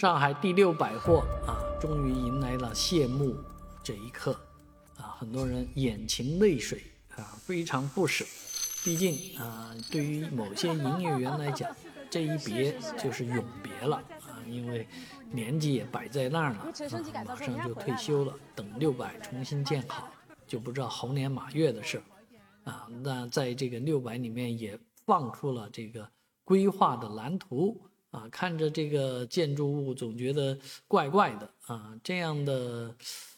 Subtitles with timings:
[0.00, 3.36] 上海第六百货啊，终于迎来了谢幕
[3.84, 4.32] 这一刻，
[4.96, 6.82] 啊，很多人眼噙泪水
[7.16, 8.24] 啊，非常不舍。
[8.82, 11.70] 毕竟啊，对于某些营业员来讲，
[12.08, 14.88] 这一别就是永别了啊，因为
[15.30, 16.72] 年纪也摆在那儿了，
[17.26, 20.10] 马上就退休了，等六百重新建好，
[20.46, 22.02] 就不知道猴年马月的事
[22.64, 22.88] 啊。
[23.02, 26.08] 那在这个六百里面也放出了这个
[26.42, 27.78] 规划的蓝图。
[28.10, 31.94] 啊，看着这个建筑物总觉得怪怪的啊。
[32.02, 32.94] 这样的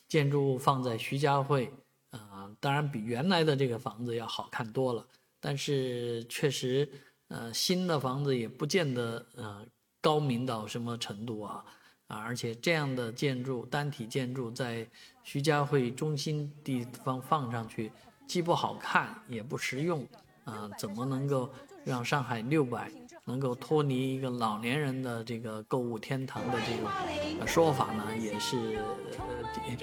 [0.09, 1.73] 建筑物放在徐家汇
[2.11, 5.07] 啊，当然比原来的这个房子要好看多了。
[5.41, 6.89] 但是确实，
[7.29, 9.67] 呃，新的房子也不见得呃
[10.01, 11.65] 高明到什么程度啊
[12.07, 12.19] 啊！
[12.19, 14.87] 而且这样的建筑单体建筑在
[15.25, 17.91] 徐家汇中心地方放上去，
[18.29, 20.07] 既不好看也不实用
[20.45, 21.51] 啊，怎么能够
[21.85, 22.91] 让上海六百？
[23.25, 28.83] 能够脱离一个老年人的这个购物天堂的这种说法呢，也是
[29.17, 29.77] 呃，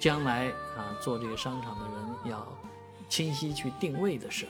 [0.00, 2.58] 将来啊做这个商场的人要
[3.08, 4.46] 清晰去定位的事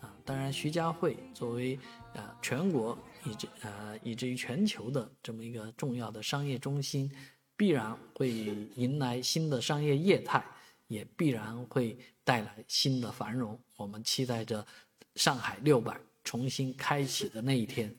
[0.00, 0.10] 啊。
[0.24, 1.78] 当然，徐家汇作为
[2.16, 7.08] 啊全国以至啊以至于全球的这么一个重要的商业中心，
[7.56, 10.44] 必然会迎来新的商业业态，
[10.88, 13.58] 也必然会带来新的繁荣。
[13.76, 14.66] 我们期待着
[15.14, 15.98] 上海六百。
[16.28, 17.96] 重新开启的那一天。